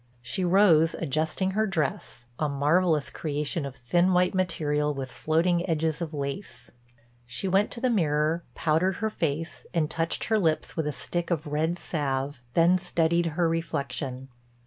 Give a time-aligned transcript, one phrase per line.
[0.23, 6.01] She rose adjusting her dress, a marvelous creation of thin white material with floating edges
[6.01, 6.71] of lace.
[7.27, 11.29] She went to the mirror, powdered her face and touched her lips with a stick
[11.29, 14.29] of red salve, then studied her reflection.